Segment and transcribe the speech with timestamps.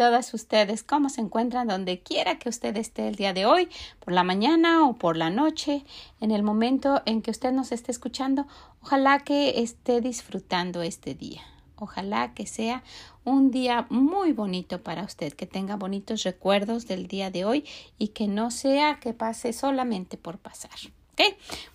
[0.00, 3.68] Todas ustedes, ¿cómo se encuentran donde quiera que usted esté el día de hoy,
[3.98, 5.84] por la mañana o por la noche,
[6.22, 8.46] en el momento en que usted nos esté escuchando?
[8.80, 11.42] Ojalá que esté disfrutando este día.
[11.76, 12.82] Ojalá que sea
[13.24, 17.66] un día muy bonito para usted, que tenga bonitos recuerdos del día de hoy
[17.98, 20.78] y que no sea que pase solamente por pasar.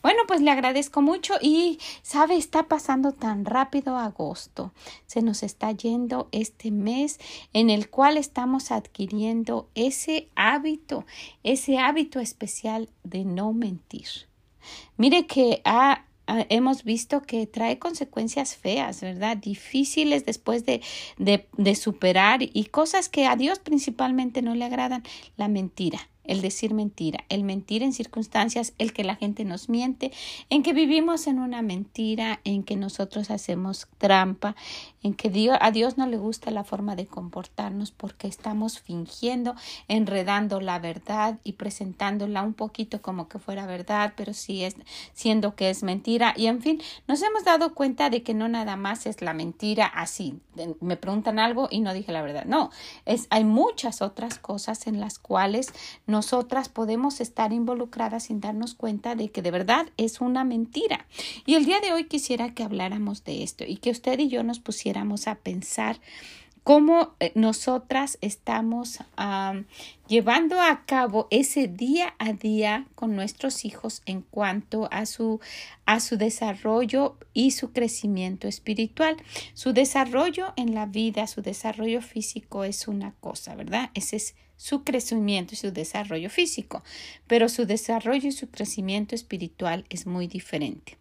[0.02, 4.72] Bueno, pues le agradezco mucho y, sabe, está pasando tan rápido agosto.
[5.08, 7.20] Se nos está yendo este mes
[7.54, 11.06] en el cual estamos adquiriendo ese hábito,
[11.44, 14.08] ese hábito especial de no mentir.
[14.98, 15.62] Mire que
[16.50, 19.38] hemos visto que trae consecuencias feas, ¿verdad?
[19.38, 20.82] Difíciles después de,
[21.18, 25.04] de, de superar y cosas que a Dios principalmente no le agradan,
[25.38, 30.12] la mentira el decir mentira, el mentir en circunstancias, el que la gente nos miente,
[30.50, 34.56] en que vivimos en una mentira, en que nosotros hacemos trampa,
[35.04, 39.56] en que Dios, a Dios no le gusta la forma de comportarnos porque estamos fingiendo,
[39.88, 44.76] enredando la verdad y presentándola un poquito como que fuera verdad, pero sí es
[45.14, 46.34] siendo que es mentira.
[46.36, 49.86] Y en fin, nos hemos dado cuenta de que no nada más es la mentira
[49.86, 50.40] así.
[50.80, 52.46] Me preguntan algo y no dije la verdad.
[52.46, 52.72] No,
[53.06, 55.68] es, hay muchas otras cosas en las cuales
[56.16, 61.08] nosotras podemos estar involucradas sin darnos cuenta de que de verdad es una mentira.
[61.46, 64.42] Y el día de hoy quisiera que habláramos de esto y que usted y yo
[64.42, 66.00] nos pusiéramos a pensar
[66.64, 69.00] cómo eh, nosotras estamos
[70.08, 75.42] llevando a cabo ese día a día con nuestros hijos en cuanto a su,
[75.86, 79.18] a su desarrollo y su crecimiento espiritual.
[79.54, 83.92] Su desarrollo en la vida, su desarrollo físico es una cosa, ¿verdad?
[83.96, 86.84] Ese es su crecimiento y su desarrollo físico,
[87.28, 90.98] pero su desarrollo y su crecimiento espiritual es muy diferente.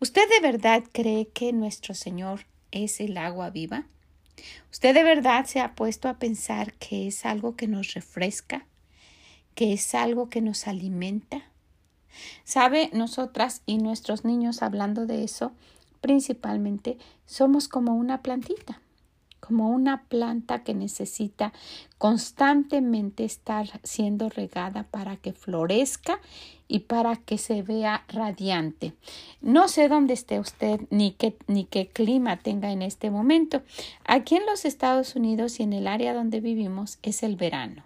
[0.00, 3.86] ¿Usted de verdad cree que nuestro Señor es el agua viva?
[4.70, 8.66] ¿Usted de verdad se ha puesto a pensar que es algo que nos refresca,
[9.54, 11.42] que es algo que nos alimenta?
[12.44, 12.90] ¿Sabe?
[12.92, 15.52] Nosotras y nuestros niños hablando de eso,
[16.00, 18.80] principalmente somos como una plantita
[19.40, 21.52] como una planta que necesita
[21.98, 26.20] constantemente estar siendo regada para que florezca
[26.68, 28.92] y para que se vea radiante.
[29.40, 33.62] No sé dónde esté usted ni qué, ni qué clima tenga en este momento.
[34.04, 37.84] Aquí en los Estados Unidos y en el área donde vivimos es el verano.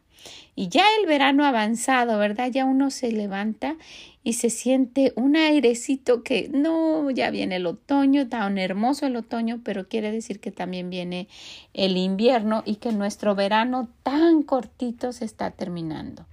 [0.55, 2.51] Y ya el verano avanzado, ¿verdad?
[2.51, 3.77] Ya uno se levanta
[4.25, 9.61] y se siente un airecito que no, ya viene el otoño, tan hermoso el otoño,
[9.65, 11.29] pero quiere decir que también viene
[11.75, 16.27] el invierno y que nuestro verano tan cortito se está terminando.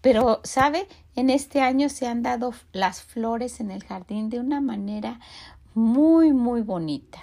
[0.00, 0.86] Pero, ¿sabe?
[1.16, 5.18] En este año se han dado las flores en el jardín de una manera
[5.74, 7.18] muy, muy bonita.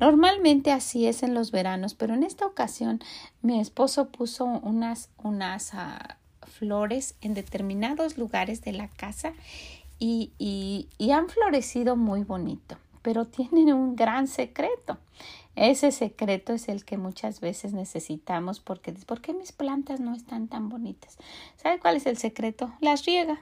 [0.00, 3.00] Normalmente así es en los veranos, pero en esta ocasión
[3.42, 6.18] mi esposo puso unas, unas ah,
[6.56, 9.32] flores en determinados lugares de la casa
[9.98, 14.98] y, y, han florecido muy bonito, pero tienen un gran secreto.
[15.54, 20.48] Ese secreto es el que muchas veces necesitamos porque ¿por qué mis plantas no están
[20.48, 21.16] tan bonitas?
[21.56, 22.72] ¿Sabe cuál es el secreto?
[22.80, 23.40] Las riega.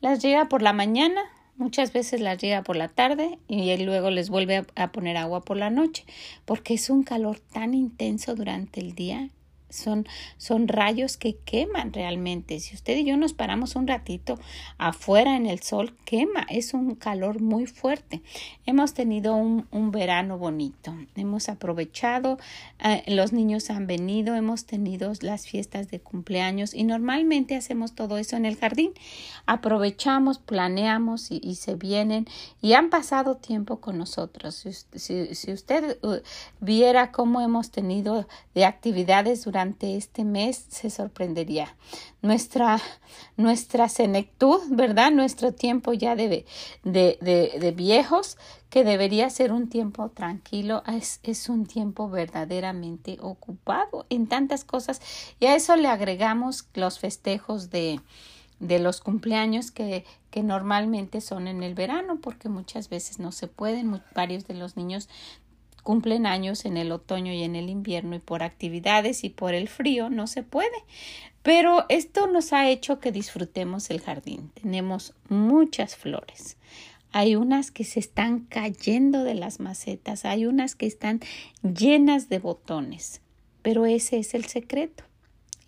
[0.00, 1.22] Las riega por la mañana,
[1.58, 5.56] Muchas veces las llega por la tarde y luego les vuelve a, poner agua por
[5.56, 6.04] la noche,
[6.44, 9.30] porque es un calor tan intenso durante el día
[9.76, 10.06] son,
[10.38, 12.58] son rayos que queman realmente.
[12.60, 14.38] Si usted y yo nos paramos un ratito
[14.78, 18.22] afuera en el sol, quema, es un calor muy fuerte.
[18.64, 22.38] Hemos tenido un, un verano bonito, hemos aprovechado,
[22.78, 28.18] eh, los niños han venido, hemos tenido las fiestas de cumpleaños y normalmente hacemos todo
[28.18, 28.92] eso en el jardín.
[29.46, 32.26] Aprovechamos, planeamos y, se vienen
[32.60, 34.66] y han pasado tiempo con nosotros.
[34.92, 36.16] Si, si, usted uh,
[36.60, 41.74] viera cómo hemos tenido de actividades durante este mes se sorprendería.
[42.22, 42.80] Nuestra,
[43.36, 45.10] nuestra senectud, ¿verdad?
[45.10, 46.44] Nuestro tiempo ya de,
[46.84, 48.36] de, de, viejos,
[48.70, 55.00] que debería ser un tiempo tranquilo, es, es un tiempo verdaderamente ocupado en tantas cosas.
[55.40, 58.00] Y a eso le agregamos los festejos de,
[58.60, 63.48] de los cumpleaños que, que normalmente son en el verano porque muchas veces no se
[63.48, 65.08] pueden varios de los niños
[65.86, 69.68] cumplen años en el otoño y en el invierno y por actividades y por el
[69.68, 70.76] frío no se puede.
[71.44, 74.50] Pero esto nos ha hecho que disfrutemos el jardín.
[74.60, 76.56] Tenemos muchas flores.
[77.12, 81.20] Hay unas que se están cayendo de las macetas, hay unas que están
[81.62, 83.20] llenas de botones.
[83.62, 85.04] Pero ese es el secreto.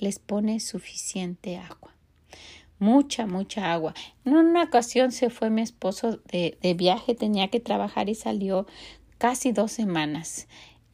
[0.00, 1.94] Les pone suficiente agua.
[2.80, 3.94] Mucha, mucha agua.
[4.24, 8.66] En una ocasión se fue mi esposo de, de viaje, tenía que trabajar y salió
[9.18, 10.46] casi dos semanas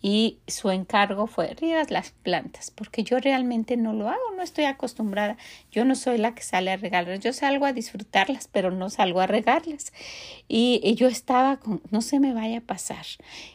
[0.06, 4.64] y su encargo fue riegas las plantas, porque yo realmente no lo hago, no estoy
[4.64, 5.38] acostumbrada.
[5.72, 9.22] Yo no soy la que sale a regarlas, yo salgo a disfrutarlas, pero no salgo
[9.22, 9.94] a regarlas.
[10.46, 13.06] Y, yo estaba con, no se me vaya a pasar.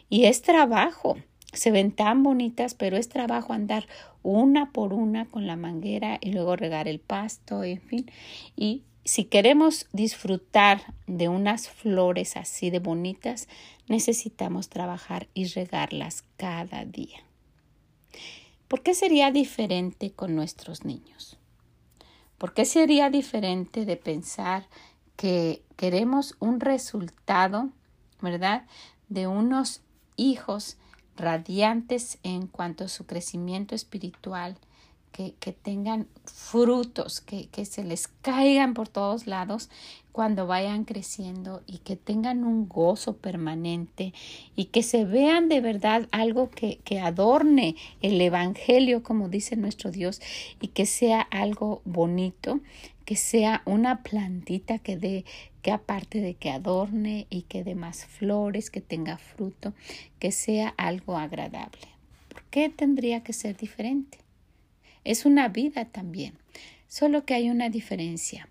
[0.10, 1.18] Y es trabajo,
[1.54, 3.86] se ven tan bonitas, pero es trabajo andar
[4.24, 8.12] una por una con la manguera y luego regar el pasto, en fin.
[8.56, 13.48] Y si queremos disfrutar de unas flores así de bonitas,
[13.88, 17.18] necesitamos trabajar y regarlas cada día.
[18.68, 21.40] ¿Por qué sería diferente con nuestros niños?
[22.38, 24.68] ¿Por qué sería diferente de pensar
[25.16, 27.72] que queremos un resultado,
[28.22, 28.68] ¿verdad?
[29.08, 29.82] De unos
[30.18, 30.78] hijos
[31.18, 34.60] radiantes en cuanto a su crecimiento espiritual,
[35.12, 39.70] que, que tengan frutos, que, que se les caigan por todos lados
[40.12, 44.14] cuando vayan creciendo y que tengan un gozo permanente
[44.56, 49.92] y que se vean de verdad algo que, que adorne el Evangelio, como dice nuestro
[49.92, 50.22] Dios,
[50.60, 52.60] y que sea algo bonito,
[53.06, 55.26] que sea una plantita que dé,
[55.62, 59.74] que aparte de que adorne y que dé más flores, que tenga fruto,
[60.20, 61.88] que sea algo agradable.
[62.28, 64.20] ¿Por qué tendría que ser diferente?
[65.10, 66.36] Es una vida también,
[66.88, 68.48] solo que hay una diferencia.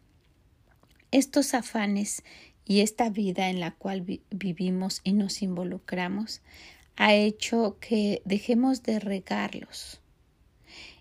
[1.13, 2.25] Estos afanes
[2.65, 6.41] y esta vida en la cual vivimos y nos involucramos
[6.97, 10.01] ha hecho que dejemos de regarlos.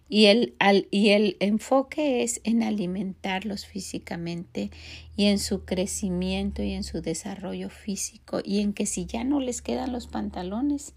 [0.08, 0.56] Y el,
[0.92, 4.70] y el enfoque es en alimentarlos físicamente
[5.16, 9.40] y en su crecimiento y en su desarrollo físico y en que si ya no
[9.40, 10.94] les quedan los pantalones,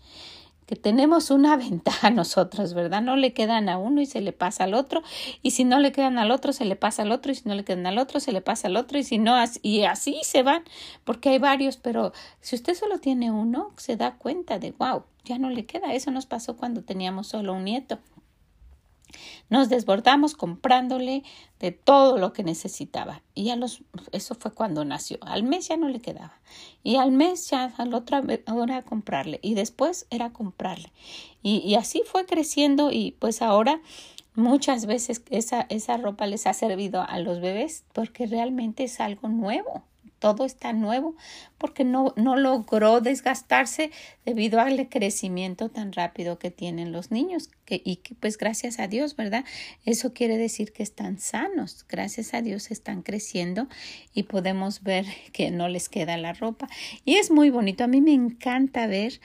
[0.70, 3.02] que tenemos una ventaja nosotros, ¿verdad?
[3.02, 5.02] No le quedan a uno y se le pasa al otro,
[5.42, 7.56] y si no le quedan al otro, se le pasa al otro, y si no
[7.56, 10.44] le quedan al otro, se le pasa al otro, y si no, y así se
[10.44, 10.62] van,
[11.02, 15.38] porque hay varios, pero si usted solo tiene uno, se da cuenta de, wow, ya
[15.38, 15.92] no le queda.
[15.92, 17.98] Eso nos pasó cuando teníamos solo un nieto.
[19.50, 21.24] Nos desbordamos comprándole
[21.58, 23.22] de todo lo que necesitaba.
[23.34, 23.82] Y ya los,
[24.12, 25.18] eso fue cuando nació.
[25.20, 26.40] Al mes ya no le quedaba.
[26.82, 29.40] Y al mes ya al otra hora comprarle.
[29.42, 30.92] Y después era comprarle.
[31.42, 33.80] Y, y así fue creciendo y pues ahora
[34.34, 39.28] muchas veces esa, esa ropa les ha servido a los bebés porque realmente es algo
[39.28, 39.82] nuevo
[40.20, 41.16] todo está nuevo
[41.58, 43.90] porque no, no logró desgastarse
[44.24, 49.16] debido al crecimiento tan rápido que tienen los niños y que pues gracias a Dios,
[49.16, 49.44] ¿verdad?
[49.84, 53.66] Eso quiere decir que están sanos, gracias a Dios están creciendo
[54.14, 56.68] y podemos ver que no les queda la ropa.
[57.04, 59.20] Y es muy bonito, a mí me encanta ver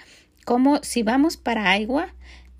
[0.45, 2.13] cómo si vamos para agua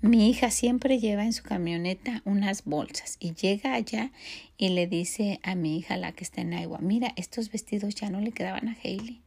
[0.06, 4.12] mi hija siempre lleva en su camioneta unas bolsas y llega allá
[4.58, 8.10] y le dice a mi hija, la que está en agua, mira, estos vestidos ya
[8.10, 9.20] no le quedaban a Hailey.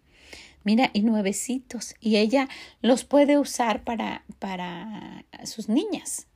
[0.64, 1.96] Mira, y nuevecitos.
[2.00, 2.50] Y ella
[2.82, 6.28] los puede usar para, para sus niñas.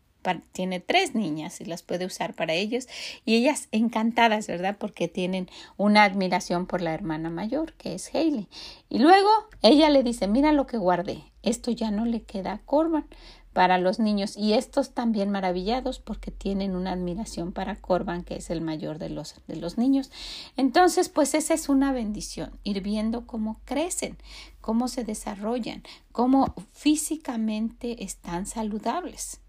[0.54, 2.88] tiene tres niñas y las puede usar para ellos.
[3.26, 4.78] Y ellas encantadas, ¿verdad?
[4.80, 8.48] Porque tienen una admiración por la hermana mayor, que es Hailey.
[8.90, 9.30] Y luego
[9.62, 11.24] ella le dice, mira lo que guardé.
[11.44, 13.06] Esto ya no le queda a Corban
[13.54, 18.50] para los niños y estos también maravillados porque tienen una admiración para Corban que es
[18.50, 20.12] el mayor de los de los niños.
[20.58, 24.18] Entonces pues esa es una bendición ir viendo cómo crecen
[24.60, 29.40] cómo se desarrollan cómo físicamente están saludables.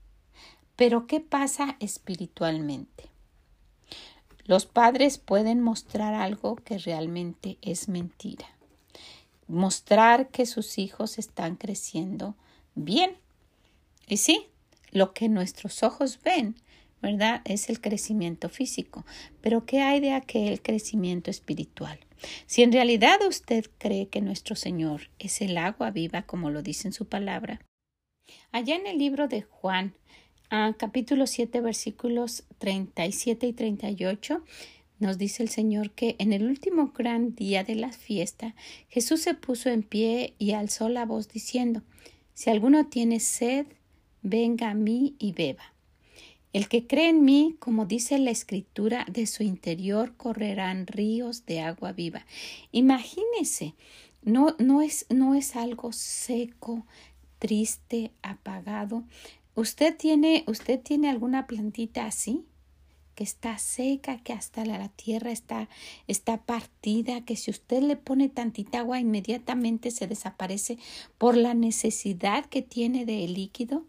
[0.77, 3.15] Pero qué pasa espiritualmente
[4.47, 8.47] los padres pueden mostrar algo que realmente es mentira.
[9.49, 12.35] Mostrar que sus hijos están creciendo
[12.75, 13.17] bien
[14.09, 14.47] y sí,
[14.91, 16.57] lo que nuestros ojos ven,
[17.03, 17.43] ¿verdad?
[17.45, 19.05] Es el crecimiento físico.
[19.41, 21.99] Pero ¿qué hay de aquel crecimiento espiritual?
[22.47, 26.89] Si en realidad usted cree que nuestro Señor es el agua viva, como lo dice
[26.89, 27.61] en su palabra,
[28.53, 29.95] allá en el libro de Juan,
[30.79, 34.43] capítulo 7, versículos 37 y 38,
[34.99, 38.55] nos dice el Señor que en el último gran día de la fiesta,
[38.89, 41.83] Jesús se puso en pie y alzó la voz diciendo,
[42.33, 43.67] Si alguno tiene sed,
[44.25, 45.73] venga a mí y beba.
[46.53, 51.61] El que cree en mí, como dice la escritura, de su interior correrán ríos de
[51.61, 52.27] agua viva.
[52.73, 53.75] Imagínese,
[54.23, 56.87] no, no, es, no es algo seco,
[57.39, 59.05] triste, apagado.
[59.55, 62.45] ¿Usted tiene, usted tiene alguna plantita así?
[63.15, 65.69] que está seca, que hasta la tierra está,
[66.09, 70.79] está partida, que si usted le pone tantita agua inmediatamente se desaparece
[71.17, 73.85] por la necesidad que tiene de líquido.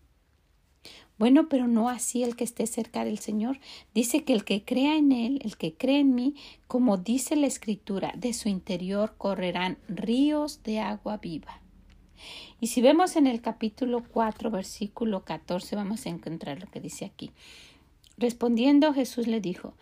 [1.17, 3.59] Bueno, pero no así el que esté cerca del Señor.
[3.93, 6.35] Dice que el que crea en Él, el que cree en mí,
[6.67, 11.61] como dice la Escritura, de su interior correrán ríos de agua viva.
[12.59, 17.05] Y si vemos en el capítulo 4, versículo 14, vamos a encontrar lo que dice
[17.05, 17.31] aquí.
[18.17, 19.73] Respondiendo Jesús le dijo,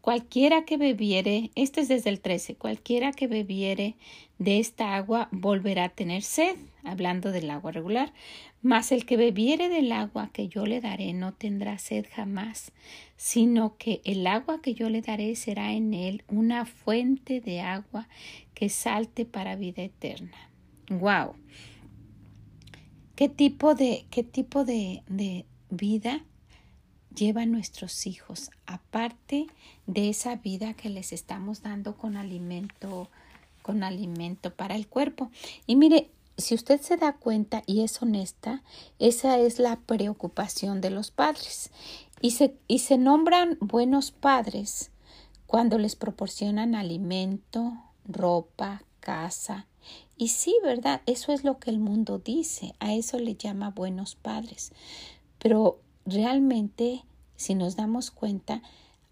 [0.00, 3.96] Cualquiera que bebiere, este es desde el 13, cualquiera que bebiere
[4.38, 8.14] de esta agua volverá a tener sed, hablando del agua regular,
[8.62, 12.72] mas el que bebiere del agua que yo le daré no tendrá sed jamás,
[13.16, 18.08] sino que el agua que yo le daré será en él una fuente de agua
[18.54, 20.50] que salte para vida eterna.
[20.90, 21.34] Wow.
[23.16, 26.24] ¿Qué tipo de, qué tipo de, de vida
[27.14, 29.46] llevan nuestros hijos, aparte
[29.86, 33.08] de esa vida que les estamos dando con alimento,
[33.62, 35.30] con alimento para el cuerpo.
[35.66, 38.62] Y mire, si usted se da cuenta y es honesta,
[38.98, 41.70] esa es la preocupación de los padres.
[42.20, 44.90] Y se, y se nombran buenos padres
[45.46, 47.72] cuando les proporcionan alimento,
[48.04, 49.66] ropa, casa.
[50.16, 51.02] Y sí, ¿verdad?
[51.06, 52.74] Eso es lo que el mundo dice.
[52.78, 54.72] A eso le llama buenos padres.
[55.38, 57.04] Pero realmente,
[57.36, 58.62] si nos damos cuenta,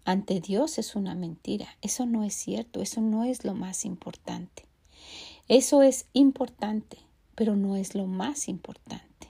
[0.05, 1.67] ante Dios es una mentira.
[1.81, 4.65] Eso no es cierto, eso no es lo más importante.
[5.47, 6.99] Eso es importante,
[7.39, 9.29] pero no es lo más importante.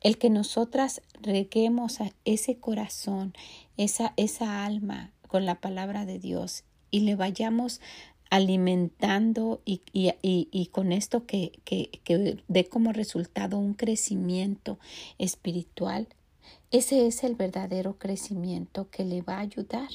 [0.00, 3.34] El que nosotras reguemos a ese corazón,
[3.76, 6.62] esa, esa alma con la palabra de Dios
[6.92, 7.80] y le vayamos
[8.30, 14.78] alimentando y, y, y, con esto que, que, que dé como resultado un crecimiento
[15.18, 16.06] espiritual,
[16.70, 19.90] ese es el verdadero crecimiento que le va a ayudar.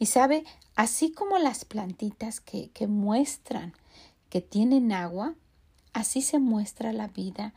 [0.00, 0.42] Y sabe,
[0.74, 3.72] así como las plantitas que, que muestran
[4.30, 5.36] que tienen agua,
[5.92, 7.54] así se muestra la vida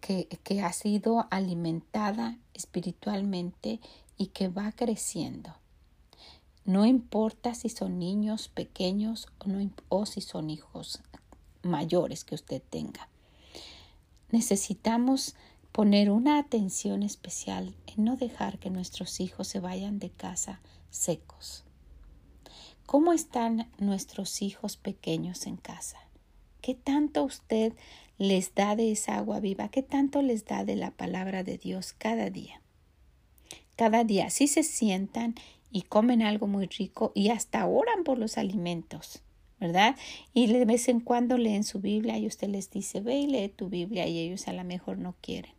[0.00, 3.80] que, que ha sido alimentada espiritualmente
[4.16, 5.54] y que va creciendo.
[6.64, 11.00] No importa si son niños pequeños o, no, o si son hijos
[11.62, 13.08] mayores que usted tenga.
[14.30, 15.34] Necesitamos
[15.72, 21.64] poner una atención especial en no dejar que nuestros hijos se vayan de casa secos.
[22.86, 25.98] ¿Cómo están nuestros hijos pequeños en casa?
[26.64, 27.74] ¿Qué tanto usted
[28.16, 29.68] les da de esa agua viva?
[29.68, 32.62] ¿Qué tanto les da de la palabra de Dios cada día?
[33.76, 35.34] Cada día, si se sientan
[35.70, 39.20] y comen algo muy rico y hasta oran por los alimentos.
[39.60, 39.94] ¿verdad?
[40.32, 43.50] Y de vez en cuando leen su Biblia y usted les dice, ve y lee
[43.50, 45.52] tu Biblia y ellos a lo mejor no quieren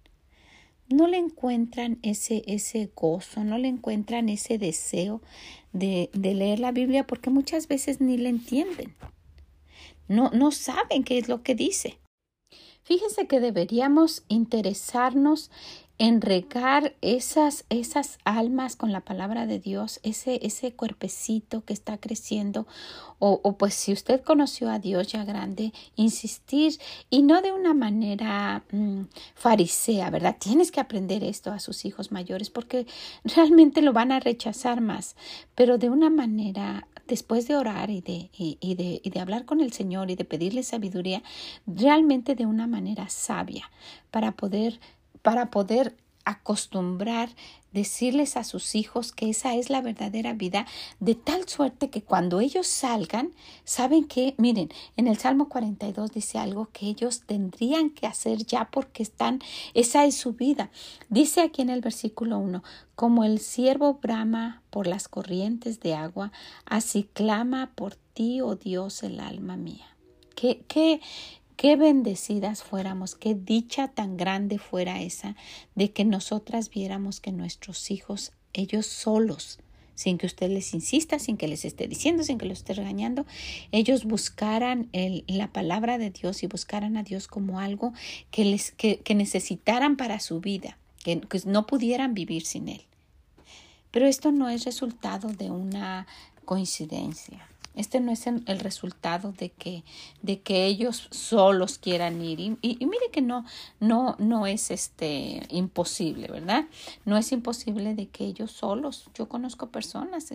[0.89, 5.21] no le encuentran ese, ese gozo, no le encuentran ese deseo
[5.74, 8.93] de, de leer la Biblia porque muchas veces ni le entienden.
[10.07, 12.00] No, no saben qué es lo que dice.
[12.83, 15.50] Fíjense que deberíamos interesarnos
[15.97, 21.97] en regar esas, esas almas con la palabra de Dios, ese, ese cuerpecito que está
[21.97, 22.67] creciendo,
[23.17, 26.77] o, o, pues si usted conoció a Dios ya grande, insistir
[27.09, 29.03] y no de una manera mm,
[29.35, 30.35] farisea, ¿verdad?
[30.38, 32.85] Tienes que aprender esto a sus hijos mayores porque
[33.24, 35.15] realmente lo van a rechazar más,
[35.55, 39.62] pero de una manera después de orar y de, y, de, y de hablar con
[39.62, 41.24] el Señor y de pedirle sabiduría,
[41.67, 43.69] realmente de una manera sabia
[44.12, 44.79] para poder
[45.21, 45.95] para poder
[46.25, 47.29] acostumbrar,
[47.72, 50.65] decirles a sus hijos que esa es la verdadera vida,
[51.00, 56.39] de tal suerte que cuando ellos salgan, saben que, miren, en el Salmo 42 dice
[56.39, 59.39] algo que ellos tendrían que hacer ya porque están,
[59.74, 60.72] esa es su vida.
[61.10, 62.63] Dice aquí en el versículo 1,
[62.96, 66.32] como el siervo brama por las corrientes de agua,
[66.65, 69.86] así clama por ti, oh Dios, el alma mía.
[70.36, 71.01] ¿Qué, qué,
[71.55, 75.35] Qué bendecidas fuéramos, qué dicha tan grande fuera esa
[75.75, 79.59] de que nosotras viéramos que nuestros hijos, ellos solos,
[79.95, 83.25] sin que usted les insista, sin que les esté diciendo, sin que los esté regañando,
[83.71, 84.89] ellos buscaran
[85.27, 87.93] la palabra de Dios y buscaran a Dios como algo
[88.31, 92.81] que, les, que, necesitaran para su vida, que no pudieran vivir sin Él.
[93.91, 96.05] Pero esto no es resultado de una
[96.43, 97.47] coincidencia.
[97.75, 99.84] Este no es el resultado de que,
[100.22, 102.39] de que ellos solos quieran ir.
[102.39, 103.46] Y, y, mire que no,
[103.79, 106.65] no, no es este imposible, ¿verdad?
[107.05, 109.10] No es imposible de que ellos solos.
[109.13, 110.32] Yo conozco personas.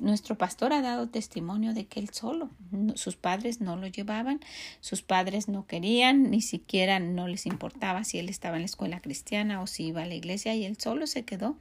[0.00, 2.50] nuestro pastor ha dado testimonio de que él solo.
[2.94, 4.40] sus padres no lo llevaban,
[4.80, 9.00] sus padres no querían, ni siquiera no les importaba si él estaba en la escuela
[9.00, 11.56] cristiana o si iba a la iglesia y él solo se quedó.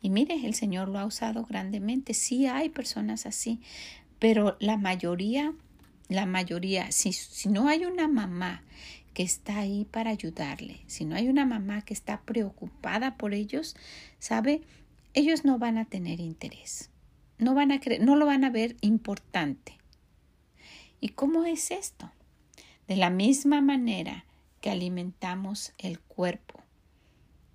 [0.00, 2.14] Y mire, el Señor lo ha usado grandemente.
[2.14, 3.60] Sí hay personas así
[4.18, 5.54] pero la mayoría,
[6.08, 8.62] la mayoría, si, si no hay una mamá
[9.12, 13.76] que está ahí para ayudarle, si no hay una mamá que está preocupada por ellos,
[14.18, 14.62] ¿sabe?
[15.14, 16.90] Ellos no van a tener interés.
[17.38, 19.78] No van a no lo van a ver importante.
[21.00, 22.10] ¿Y cómo es esto?
[22.88, 24.24] De la misma manera
[24.60, 26.63] que alimentamos el cuerpo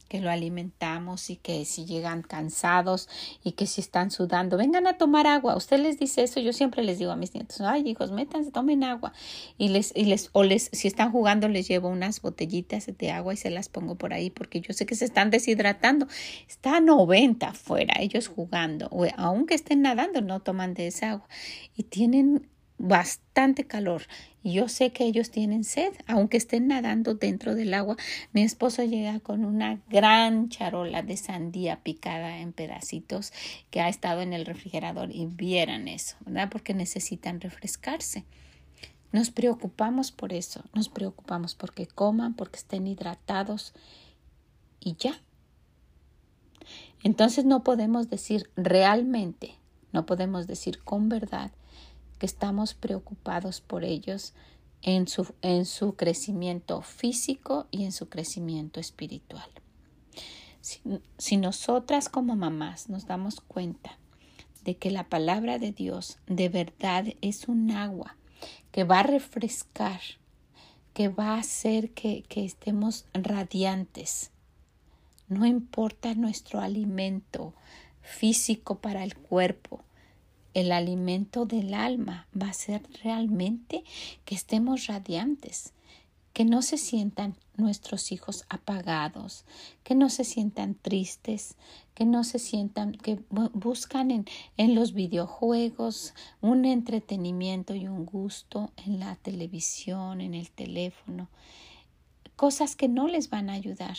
[0.09, 3.07] que lo alimentamos y que si llegan cansados
[3.43, 5.55] y que si están sudando, vengan a tomar agua.
[5.55, 8.83] Usted les dice eso, yo siempre les digo a mis nietos, ay hijos, métanse, tomen
[8.83, 9.13] agua.
[9.57, 13.33] Y les, y les, o les, si están jugando, les llevo unas botellitas de agua
[13.33, 16.07] y se las pongo por ahí porque yo sé que se están deshidratando.
[16.47, 21.27] Está a 90 afuera, ellos jugando, o aunque estén nadando, no toman de esa agua.
[21.75, 22.49] Y tienen
[22.79, 24.03] bastante calor.
[24.43, 27.97] Yo sé que ellos tienen sed, aunque estén nadando dentro del agua.
[28.31, 33.33] Mi esposo llega con una gran charola de sandía picada en pedacitos
[33.69, 36.49] que ha estado en el refrigerador y vieran eso, ¿verdad?
[36.49, 38.23] Porque necesitan refrescarse.
[39.11, 43.73] Nos preocupamos por eso, nos preocupamos porque coman, porque estén hidratados
[44.79, 45.19] y ya.
[47.03, 49.55] Entonces no podemos decir realmente,
[49.91, 51.51] no podemos decir con verdad
[52.19, 54.33] que estamos preocupados por ellos
[54.81, 59.49] en su, en su crecimiento físico y en su crecimiento espiritual.
[61.17, 63.97] Si, nosotras como mamás nos damos cuenta
[64.63, 68.17] de que la palabra de Dios de verdad es un agua
[68.71, 70.01] que va a refrescar,
[70.93, 74.31] que va a hacer que, que estemos radiantes,
[75.29, 77.53] no importa nuestro alimento
[78.01, 79.81] físico para el cuerpo,
[80.53, 83.83] el alimento del alma va a ser realmente
[84.25, 85.73] que estemos radiantes,
[86.33, 89.45] que no se sientan nuestros hijos apagados,
[89.83, 91.55] que no se sientan tristes,
[91.93, 98.71] que no se sientan, que buscan en, en los videojuegos un entretenimiento y un gusto
[98.77, 101.29] en la televisión, en el teléfono,
[102.35, 103.97] cosas que no les van a ayudar.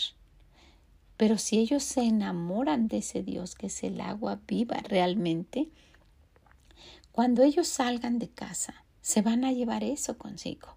[1.19, 5.69] Pero si ellos se enamoran de ese Dios que es el agua viva realmente,
[7.13, 10.69] cuando ellos salgan de casa, se van a llevar eso consigo.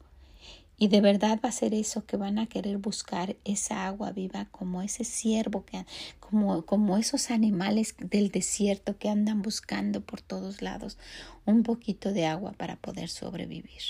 [0.78, 4.46] Y de verdad va a ser eso que van a querer buscar esa agua viva
[4.52, 5.86] como ese ciervo, que,
[6.19, 10.98] como, como esos animales del desierto que andan buscando por todos lados
[11.46, 13.82] un poquito de agua para poder sobrevivir.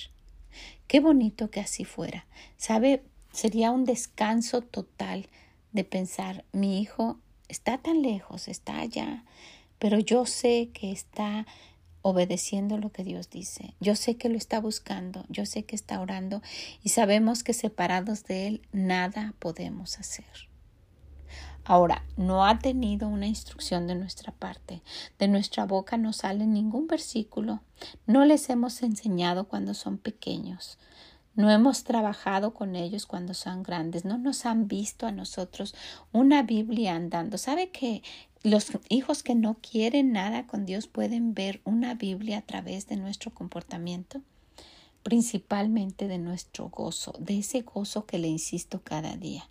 [0.88, 2.26] Qué bonito que así fuera.
[2.58, 3.04] ¿Sabe?
[3.32, 5.28] Sería un descanso total
[5.72, 9.24] de pensar, mi hijo está tan lejos, está allá,
[9.80, 11.48] pero yo sé que está
[12.04, 13.74] obedeciendo lo que Dios dice.
[13.80, 16.44] Yo sé que lo está buscando, yo sé que está orando
[16.84, 20.26] y sabemos que separados de Él nada podemos hacer.
[21.66, 24.82] Ahora, no ha tenido una instrucción de nuestra parte.
[25.18, 27.62] De nuestra boca no sale ningún versículo.
[28.06, 30.78] No les hemos enseñado cuando son pequeños.
[31.36, 34.06] No hemos trabajado con ellos cuando son grandes.
[34.06, 35.74] No nos han visto a nosotros
[36.12, 37.38] una Biblia andando.
[37.40, 38.04] ¿Sabe que
[38.44, 42.98] los hijos que no quieren nada con Dios pueden ver una Biblia a través de
[42.98, 44.22] nuestro comportamiento,
[45.02, 49.50] principalmente de nuestro gozo, de ese gozo que le insisto cada día.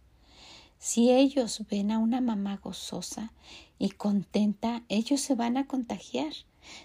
[0.78, 3.32] Si ellos ven a una mamá gozosa
[3.78, 6.32] y contenta, ellos se van a contagiar.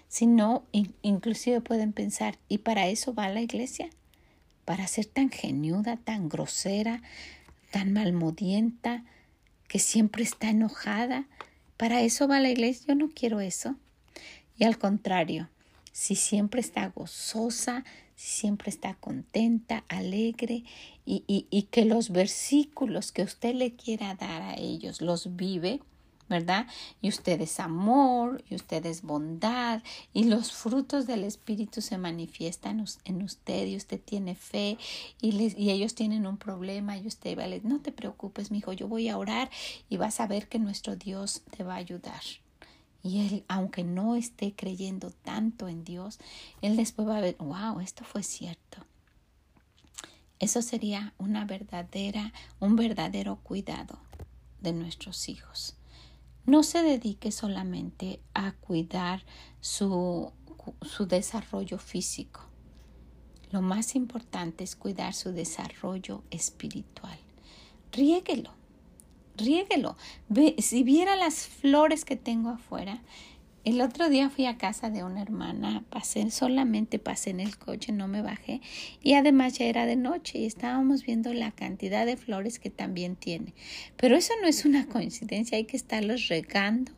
[0.08, 0.64] Si no,
[1.02, 3.90] inclusive pueden pensar, ¿y para eso va la iglesia?
[4.68, 7.00] ¿Para ser tan geniuda, tan grosera,
[7.70, 9.02] tan malmodienta,
[9.66, 11.26] que siempre está enojada?
[11.78, 12.88] Para eso va la iglesia.
[12.88, 13.76] Yo no quiero eso.
[14.58, 15.48] Y al contrario,
[15.90, 17.82] si siempre está gozosa,
[18.14, 20.64] si siempre está contenta, alegre
[21.06, 25.80] y, y, y, que los versículos que usted le quiera dar a ellos los vive,
[26.28, 26.66] ¿verdad?
[27.00, 32.84] Y usted es amor, y usted es bondad, y los frutos del Espíritu se manifiestan
[33.04, 34.78] en usted, y usted tiene fe,
[35.20, 38.88] y, ellos tienen un problema, y usted va decir, no te preocupes, mi hijo, yo
[38.88, 39.50] voy a orar,
[39.88, 42.22] y vas a ver que nuestro Dios te va a ayudar.
[43.02, 46.18] Y él, aunque no esté creyendo tanto en Dios,
[46.62, 48.84] él después va a ver, wow, esto fue cierto.
[50.40, 53.98] Eso sería una verdadera, un verdadero cuidado
[54.60, 55.77] de nuestros hijos
[56.48, 59.24] no se dedique solamente a cuidar
[59.60, 60.32] su
[60.82, 62.40] su desarrollo físico.
[63.50, 67.18] Lo más importante es cuidar su desarrollo espiritual.
[67.92, 68.52] Riéguelo,
[69.36, 69.96] riéguelo.
[70.58, 73.02] si viera las flores que tengo afuera,
[73.68, 77.92] el otro día fui a casa de una hermana, pasé, solamente pasé en el coche,
[77.92, 78.62] no me bajé
[79.02, 83.14] y además ya era de noche y estábamos viendo la cantidad de flores que también
[83.14, 83.52] tiene.
[83.98, 86.92] Pero eso no es una coincidencia, hay que estarlos regando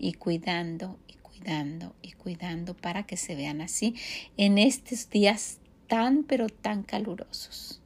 [0.00, 3.94] y cuidando y cuidando y cuidando para que se vean así
[4.36, 7.80] en estos días tan pero tan calurosos.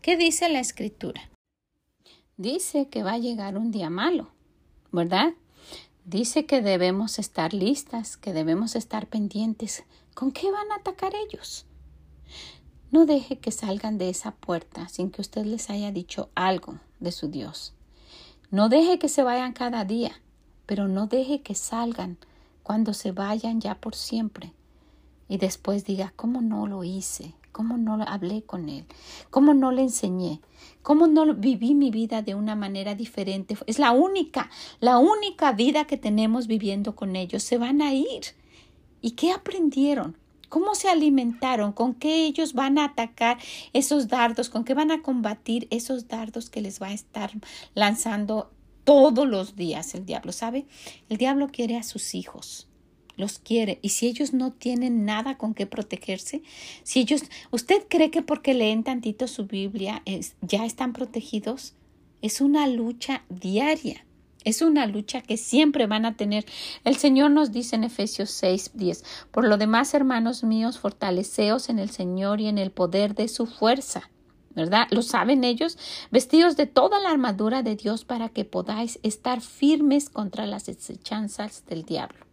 [0.00, 1.30] ¿Qué dice la escritura?
[2.38, 4.32] Dice que va a llegar un día malo,
[4.92, 5.34] ¿verdad?
[6.04, 9.84] Dice que debemos estar listas, que debemos estar pendientes.
[10.14, 11.66] ¿Con qué van a atacar ellos?
[12.90, 17.12] No deje que salgan de esa puerta sin que usted les haya dicho algo de
[17.12, 17.74] su Dios.
[18.50, 20.20] No deje que se vayan cada día,
[20.66, 22.18] pero no deje que salgan
[22.64, 24.52] cuando se vayan ya por siempre.
[25.28, 27.34] Y después diga, ¿cómo no lo hice?
[27.52, 28.86] ¿Cómo no hablé con él?
[29.30, 30.40] ¿Cómo no le enseñé?
[30.82, 33.56] ¿Cómo no viví mi vida de una manera diferente?
[33.66, 37.42] Es la única, la única vida que tenemos viviendo con ellos.
[37.42, 38.22] Se van a ir.
[39.00, 40.16] ¿Y qué aprendieron?
[40.48, 41.72] ¿Cómo se alimentaron?
[41.72, 43.38] ¿Con qué ellos van a atacar
[43.72, 44.48] esos dardos?
[44.48, 47.32] ¿Con qué van a combatir esos dardos que les va a estar
[47.74, 48.50] lanzando
[48.84, 50.32] todos los días el diablo?
[50.32, 50.66] ¿Sabe?
[51.08, 52.69] El diablo quiere a sus hijos
[53.20, 53.78] los quiere.
[53.82, 56.42] Y si ellos no tienen nada con qué protegerse,
[56.82, 61.74] si ellos, ¿usted cree que porque leen tantito su Biblia es, ya están protegidos?
[62.22, 64.04] Es una lucha diaria.
[64.44, 66.46] Es una lucha que siempre van a tener.
[66.84, 71.78] El Señor nos dice en Efesios 6, 10, Por lo demás, hermanos míos, fortaleceos en
[71.78, 74.10] el Señor y en el poder de su fuerza.
[74.54, 74.88] ¿Verdad?
[74.90, 75.78] ¿Lo saben ellos?
[76.10, 81.64] Vestidos de toda la armadura de Dios para que podáis estar firmes contra las desechanzas
[81.66, 82.29] del diablo.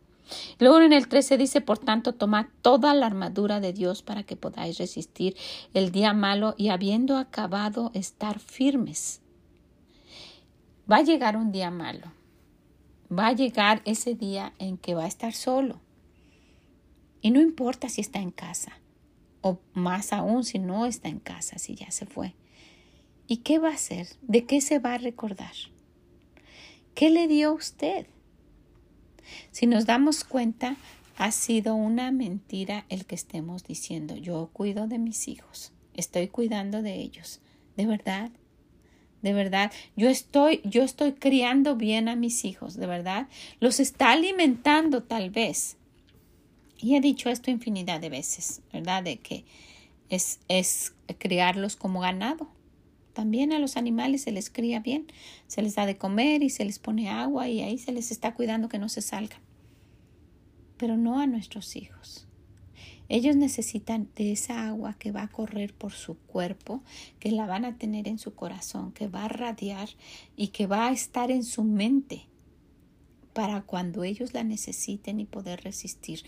[0.60, 4.36] Luego en el 13 dice, por tanto, tomad toda la armadura de Dios para que
[4.36, 5.36] podáis resistir
[5.74, 9.22] el día malo y habiendo acabado estar firmes.
[10.92, 12.12] Va a llegar un día malo.
[13.12, 15.80] Va a llegar ese día en que va a estar solo.
[17.22, 18.80] Y no importa si está en casa,
[19.42, 22.36] o más aún si no está en casa, si ya se fue.
[23.28, 24.08] ¿Y qué va a hacer?
[24.22, 25.54] ¿De qué se va a recordar?
[26.96, 28.08] ¿Qué le dio a usted?
[29.52, 30.78] Si nos damos cuenta,
[31.18, 36.82] ha sido una mentira el que estemos diciendo yo cuido de mis hijos, estoy cuidando
[36.82, 37.42] de ellos.
[37.76, 38.32] ¿De verdad?
[39.22, 43.28] De verdad, yo estoy, yo estoy criando bien a mis hijos, de verdad.
[43.60, 45.78] Los está alimentando tal vez.
[46.80, 49.04] Y he dicho esto infinidad de veces, ¿verdad?
[49.04, 49.46] De que
[50.10, 52.48] es, es criarlos como ganado.
[53.18, 55.08] También a los animales se les cría bien,
[55.48, 58.36] se les da de comer y se les pone agua y ahí se les está
[58.36, 59.40] cuidando que no se salgan.
[60.78, 62.28] Pero no a nuestros hijos.
[63.10, 66.84] Ellos necesitan de esa agua que va a correr por su cuerpo,
[67.20, 69.90] que la van a tener en su corazón, que va a radiar
[70.36, 72.28] y que va a estar en su mente
[73.34, 76.22] para cuando ellos la necesiten y poder resistir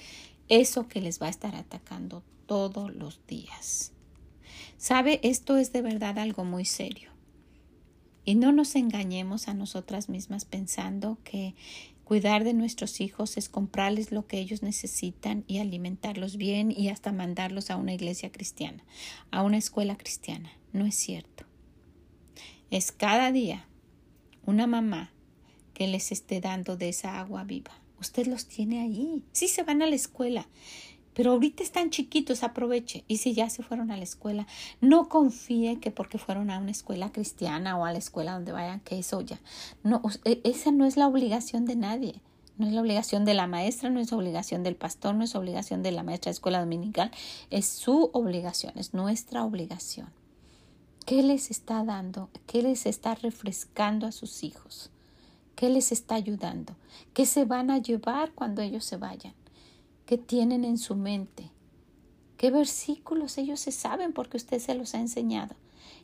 [0.47, 3.93] eso que les va a estar atacando todos los días.
[4.80, 7.10] Sabe, esto es de verdad algo muy serio.
[8.24, 11.54] Y no nos engañemos a nosotras mismas pensando que
[12.06, 17.12] cuidar de nuestros hijos es comprarles lo que ellos necesitan y alimentarlos bien y hasta
[17.12, 18.86] mandarlos a una iglesia cristiana,
[19.32, 20.50] a una escuela cristiana.
[20.72, 21.44] No es cierto.
[22.72, 23.68] Es cada día
[24.46, 25.12] una mamá
[25.74, 27.72] que les esté dando de esa agua viva.
[28.00, 29.26] Usted los tiene ahí.
[29.34, 30.48] Sí se van a la escuela,
[31.13, 33.04] pero ahorita están chiquitos, aproveche.
[33.08, 34.48] Y si ya se fueron a la escuela,
[34.82, 38.80] no confíe que porque fueron a una escuela cristiana o a la escuela donde vayan,
[38.82, 39.39] que eso ya.
[39.84, 42.22] No, e, esa no es la obligación de nadie.
[42.58, 45.82] No es la obligación de la maestra, no es obligación del pastor, no es obligación
[45.82, 47.10] de la maestra de escuela dominical.
[47.50, 50.10] Es su obligación, es nuestra obligación.
[51.06, 52.30] ¿Qué les está dando?
[52.48, 54.91] ¿Qué les está refrescando a sus hijos?
[55.56, 56.76] ¿Qué les está ayudando?
[57.13, 59.34] ¿Qué se van a llevar cuando ellos se vayan?
[60.10, 61.52] ¿Qué tienen en su mente?
[62.36, 65.56] ¿Qué versículos ellos se saben porque usted se los ha enseñado?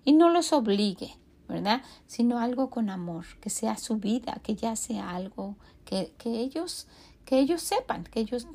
[0.04, 1.82] Y no los obligue, ¿verdad?
[2.06, 6.86] Sino algo con amor, que sea su vida, que ya sea algo que, que ellos,
[7.26, 8.48] que ellos sepan, que ellos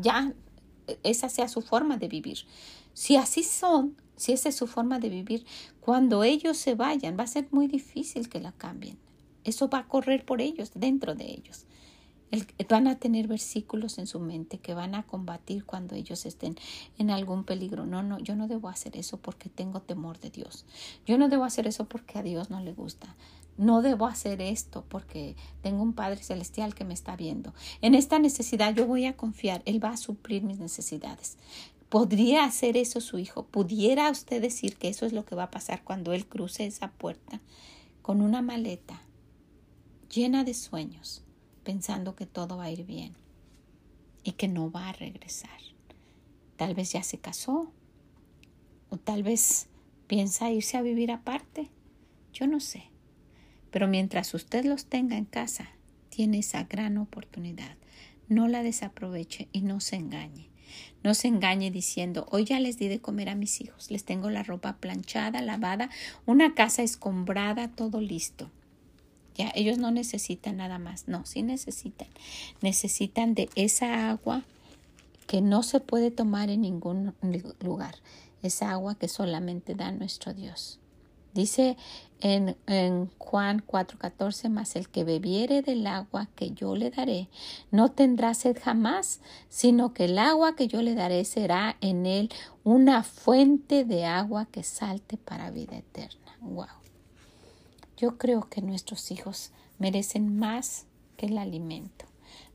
[0.00, 0.32] ya
[1.02, 2.46] esa sea su forma de vivir.
[2.92, 5.44] Si así son, si esa es su forma de vivir,
[5.80, 8.96] cuando ellos se vayan, va a ser muy difícil que la cambien.
[9.42, 11.66] Eso va a correr por ellos, dentro de ellos
[12.68, 16.56] van a tener versículos en su mente que van a combatir cuando ellos estén
[16.98, 17.86] en algún peligro.
[17.86, 20.64] No, no, yo no debo hacer eso porque tengo temor de Dios.
[21.06, 23.14] Yo no debo hacer eso porque a Dios no le gusta.
[23.56, 27.54] no debo hacer esto porque tengo un Padre Celestial que me está viendo.
[27.82, 31.36] En esta necesidad yo voy a confiar, Él va a suplir mis necesidades.
[31.88, 33.44] ¿Podría hacer eso su hijo?
[33.44, 36.90] ¿Pudiera usted decir que eso es lo que va a pasar cuando Él cruce esa
[36.90, 37.40] puerta
[38.02, 39.00] con una maleta
[40.14, 41.23] llena de sueños,
[41.64, 43.14] pensando que todo va a ir bien
[44.22, 45.58] y que no va a regresar?
[46.56, 47.72] Tal vez ya se casó
[48.90, 49.68] o tal vez
[50.06, 51.70] piensa irse a vivir aparte.
[52.32, 52.84] Yo no sé.
[53.70, 55.70] Pero mientras usted los tenga en casa,
[56.08, 57.76] tiene esa gran oportunidad.
[58.28, 60.48] No la desaproveche y no se engañe.
[61.02, 64.30] No se engañe diciendo, hoy ya les di de comer a mis hijos, les tengo
[64.30, 65.90] la ropa planchada, lavada,
[66.24, 68.50] una casa escombrada, todo listo.
[69.36, 72.08] Ya, ellos no necesitan nada más, no, sí necesitan.
[72.60, 74.42] Necesitan de esa agua
[75.26, 77.14] que no se puede tomar en ningún
[77.60, 77.96] lugar,
[78.42, 80.78] esa agua que solamente da nuestro Dios.
[81.32, 81.76] Dice
[82.20, 87.28] en, en Juan 4:14, mas el que bebiere del agua que yo le daré,
[87.72, 92.30] no tendrá sed jamás, sino que el agua que yo le daré será en él
[92.62, 96.38] una fuente de agua que salte para vida eterna.
[96.40, 96.83] Wow.
[97.96, 102.06] Yo creo que nuestros hijos merecen más que el alimento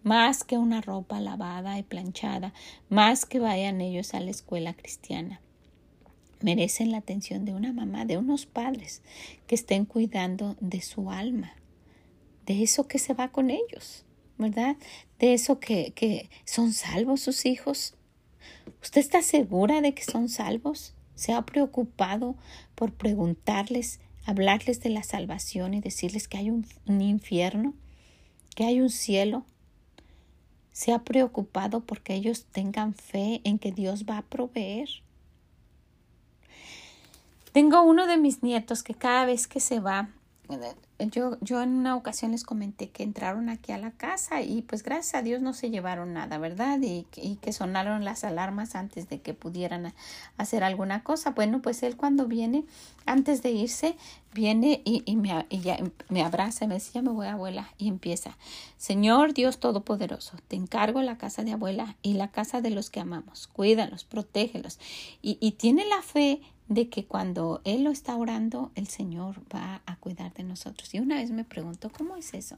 [0.02, 2.54] más que una ropa lavada y planchada,
[2.88, 5.42] más que vayan ellos a la escuela cristiana
[6.42, 9.02] merecen la atención de una mamá, de unos padres
[9.48, 11.54] que estén cuidando de su alma,
[12.46, 14.06] de eso que se va con ellos,
[14.38, 14.78] ¿verdad?
[15.20, 17.96] De eso que, que son salvos sus hijos.
[18.82, 20.94] ¿Usted está segura de que son salvos?
[21.16, 22.36] ¿Se ha preocupado
[22.76, 27.74] por preguntarles, hablarles de la salvación y decirles que hay un, un infierno,
[28.56, 29.44] que hay un cielo?
[30.72, 34.90] ¿Se ha preocupado porque ellos tengan fe en que Dios va a proveer?
[37.52, 40.10] Tengo uno de mis nietos que cada vez que se va,
[41.00, 44.82] yo, yo en una ocasión les comenté que entraron aquí a la casa y pues
[44.82, 46.80] gracias a Dios no se llevaron nada, ¿verdad?
[46.82, 47.04] Y,
[47.42, 49.94] que sonaron las alarmas antes de que pudieran
[50.38, 51.32] hacer alguna cosa.
[51.32, 52.66] Bueno, pues él cuando viene,
[53.06, 53.96] antes de irse,
[54.34, 55.62] viene y, me, y
[56.10, 57.72] me abraza y me dice, ya me voy abuela.
[57.78, 58.36] Y empieza,
[58.78, 63.00] Señor Dios Todopoderoso, te encargo la casa de abuela y la casa de los que
[63.00, 63.48] amamos.
[63.48, 64.80] Cuídalos, protégelos.
[65.22, 69.82] Y, y tiene la fe de que cuando Él lo está orando, el Señor va
[69.88, 70.94] a cuidar de nosotros.
[70.94, 72.58] Y una vez me preguntó, ¿cómo es eso?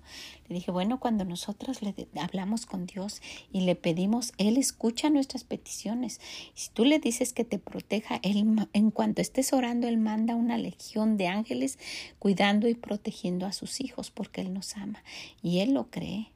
[0.50, 3.22] Le dije, bueno, cuando nosotros le hablamos con Dios
[3.54, 6.20] y le pedimos, Él escucha nuestras peticiones.
[6.54, 10.58] Si tú le dices que te proteja, Él, en cuanto estés orando, Él manda una
[10.58, 11.80] legión de ángeles
[12.20, 15.02] cuidando y protegiendo a sus hijos porque Él nos ama.
[15.42, 16.34] Y Él lo cree.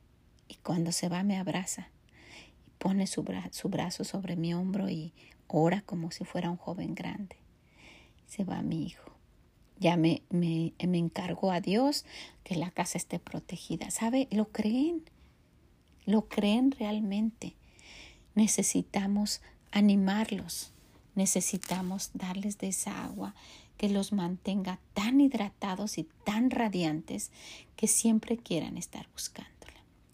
[0.48, 1.90] Y cuando se va, me abraza
[2.66, 5.12] y pone su, su brazo sobre mi hombro y
[5.48, 7.36] ora como si fuera un joven grande
[8.36, 9.12] se va mi hijo.
[9.80, 12.06] Ya me, me, me encargo a Dios
[12.44, 13.92] que la casa esté protegida.
[13.92, 14.28] ¿Sabe?
[14.32, 15.04] Lo creen.
[16.06, 17.56] Lo creen realmente.
[18.36, 20.72] Necesitamos animarlos.
[21.16, 23.34] Necesitamos darles de esa agua
[23.78, 27.32] que los mantenga tan hidratados y tan radiantes
[27.76, 29.55] que siempre quieran estar buscando.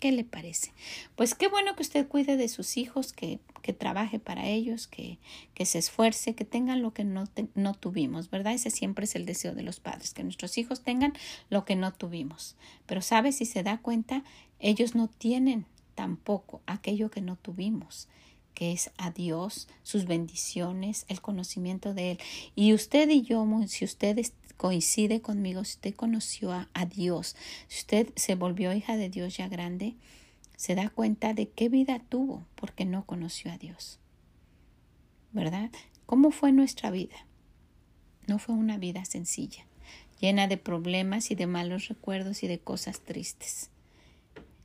[0.02, 0.74] ¿Qué le parece?
[1.16, 5.20] Pues qué bueno que usted cuide de sus hijos, que, que trabaje para ellos, que,
[5.54, 8.54] que, se esfuerce, que tengan lo que no, no tuvimos, ¿verdad?
[8.54, 11.14] Ese siempre es el deseo de los padres, que nuestros hijos tengan
[11.52, 12.56] lo que no tuvimos.
[12.88, 14.24] Pero sabe, si se da cuenta,
[14.58, 18.08] ellos no tienen tampoco aquello que no tuvimos
[18.56, 22.20] que es a Dios, sus bendiciones, el conocimiento de Él.
[22.54, 24.18] Y usted y yo, si usted
[24.62, 27.36] coincide conmigo, si usted conoció a, Dios,
[27.68, 29.96] si usted se volvió hija de Dios ya grande,
[30.56, 33.98] se da cuenta de qué vida tuvo porque no conoció a Dios.
[35.32, 35.72] ¿Verdad?
[36.06, 37.26] ¿Cómo fue nuestra vida?
[38.28, 39.66] No fue una vida sencilla,
[40.20, 43.72] llena de problemas y de malos recuerdos y de cosas tristes.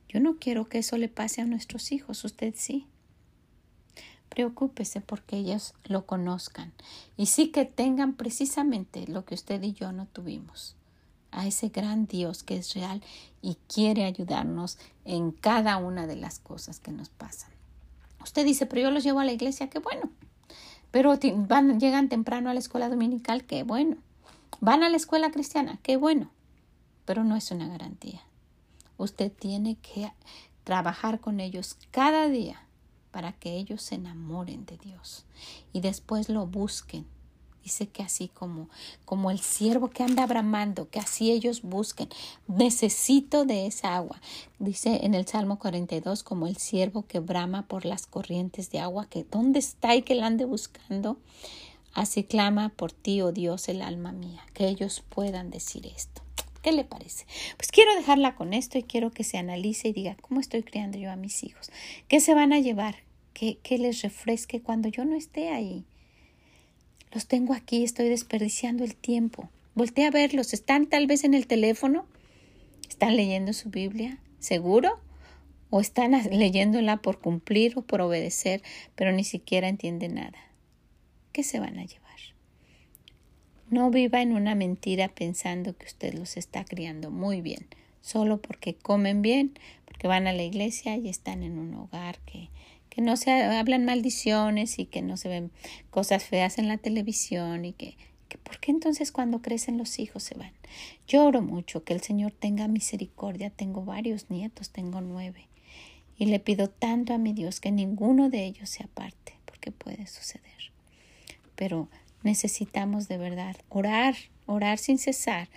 [0.07, 2.85] Yo no quiero que eso le pase a nuestros hijos, usted sí.
[4.37, 6.71] Preocúpese porque ellos lo conozcan
[7.17, 10.75] y sí que tengan precisamente lo que usted y yo no tuvimos,
[11.31, 13.01] a ese gran Dios que es real
[13.41, 17.49] y quiere ayudarnos en cada una de las cosas que nos pasan.
[18.21, 20.07] Usted dice, pero yo los llevo a la iglesia, qué bueno.
[20.91, 23.97] Pero van, llegan temprano a la escuela dominical, qué bueno.
[24.59, 26.29] Van a la escuela cristiana, qué bueno.
[27.05, 28.21] Pero no es una garantía.
[28.99, 30.13] Usted tiene que
[30.63, 32.66] trabajar con ellos cada día
[33.17, 35.25] para que ellos se enamoren de Dios
[35.73, 37.07] y después lo busquen.
[37.63, 38.69] Dice que así como,
[39.05, 42.09] como el siervo que anda bramando, que así ellos busquen.
[42.47, 44.21] Necesito de esa agua.
[44.59, 49.07] Dice en el Salmo 42, como el siervo que brama por las corrientes de agua,
[49.09, 51.17] que dónde está y que la ande buscando.
[51.95, 56.21] Así clama por ti, oh Dios, el alma mía, que ellos puedan decir esto
[56.67, 57.25] ¿Qué le parece?
[57.55, 60.97] Pues quiero dejarla con esto y quiero que se analice y diga cómo estoy criando
[60.97, 61.71] yo a mis hijos,
[62.09, 62.97] qué se van a llevar,
[63.37, 65.85] qué les refresque cuando yo no esté ahí.
[67.11, 69.49] Los tengo aquí, estoy desperdiciando el tiempo.
[69.75, 72.05] Volté a verlos, están tal vez en el teléfono,
[72.89, 74.99] están leyendo su Biblia, seguro,
[75.69, 78.63] o están leyéndola por cumplir o por obedecer,
[78.95, 80.39] pero ni siquiera entienden nada.
[81.31, 82.07] ¿Qué se van a llevar?
[83.69, 87.67] No viva en una mentira pensando que usted los está criando muy bien,
[88.01, 92.49] solo porque comen bien, porque van a la iglesia y están en un hogar que,
[92.97, 95.51] que no se hablan maldiciones y que no se ven
[95.91, 97.95] cosas feas en la televisión y que,
[98.41, 100.51] ¿por qué entonces cuando crecen los hijos se van?
[101.07, 103.51] Lloro mucho que el Señor tenga misericordia.
[103.51, 105.47] Tengo varios nietos, tengo nueve.
[106.17, 110.07] Y le pido tanto a mi Dios que ninguno de ellos se aparte, porque puede
[110.07, 110.71] suceder.
[111.55, 111.89] Pero
[112.23, 114.15] necesitamos de verdad orar,
[114.47, 115.49] orar sin cesar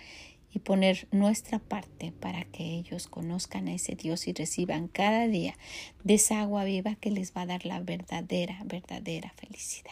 [0.53, 5.55] y poner nuestra parte para que ellos conozcan a ese Dios y reciban cada día
[6.03, 9.91] de esa agua viva que les va a dar la verdadera, verdadera felicidad.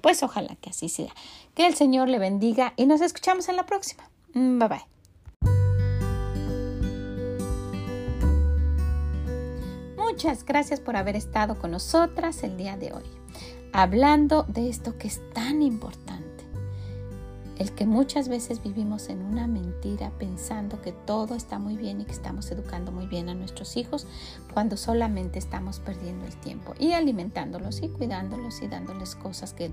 [0.00, 1.12] Pues ojalá que así sea.
[1.54, 4.08] Que el Señor le bendiga y nos escuchamos en la próxima.
[4.34, 4.84] Mm, bye bye.
[9.96, 13.24] Muchas gracias por haber estado con nosotras el día de hoy
[13.74, 16.23] hablando de esto que es tan importante.
[17.58, 22.04] El que muchas veces vivimos en una mentira pensando que todo está muy bien y
[22.04, 24.06] que estamos educando muy bien a nuestros hijos
[24.52, 29.70] cuando solamente estamos perdiendo el tiempo y alimentándolos y cuidándolos y dándoles cosas que,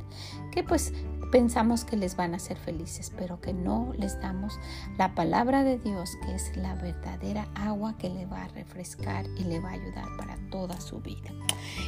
[0.51, 0.93] que pues
[1.31, 4.59] pensamos que les van a hacer felices, pero que no les damos
[4.97, 9.43] la palabra de Dios que es la verdadera agua que le va a refrescar y
[9.45, 11.31] le va a ayudar para toda su vida.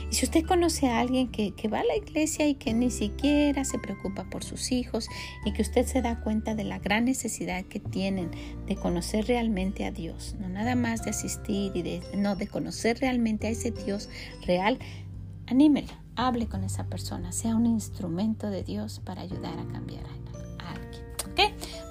[0.10, 2.90] Y si usted conoce a alguien que, que va a la iglesia y que ni
[2.90, 5.08] siquiera se preocupa por sus hijos
[5.46, 8.32] y que usted se da cuenta de la gran necesidad que tienen
[8.68, 13.00] de conocer realmente a Dios, no nada más de asistir y de no de conocer
[13.00, 14.10] realmente a ese Dios
[14.46, 14.80] real,
[15.48, 20.04] anímela, hable con esa persona, sea un instrumento de Dios para ayudar a cambiar
[20.60, 21.04] a alguien.
[21.32, 21.40] ¿Ok?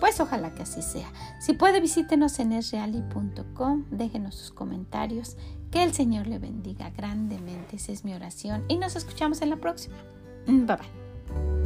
[0.00, 1.10] Pues ojalá que así sea.
[1.40, 5.36] Si puede, visítenos en esreali.com, déjenos sus comentarios.
[5.70, 7.76] Que el Señor le bendiga grandemente.
[7.76, 8.64] Esa es mi oración.
[8.68, 9.96] Y nos escuchamos en la próxima.
[10.46, 11.61] Bye bye.